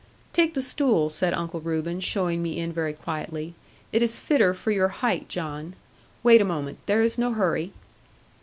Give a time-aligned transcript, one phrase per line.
[0.33, 3.53] 'Take the stool,' said Uncle Reuben, showing me in very quietly,
[3.93, 5.75] 'it is fitter for your height, John.
[6.23, 7.71] Wait a moment; there is no hurry.'